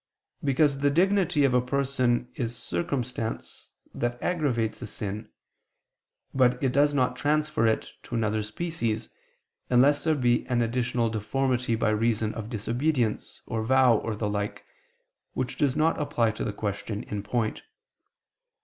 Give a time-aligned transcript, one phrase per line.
[0.43, 5.29] Because the dignity of a person is circumstance that aggravates a sin,
[6.33, 9.09] but it does not transfer it to another species,
[9.69, 14.65] unless there be an additional deformity by reason of disobedience, or vow or the like,
[15.35, 17.61] which does not apply to the question in point.